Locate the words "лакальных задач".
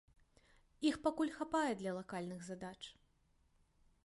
2.01-2.79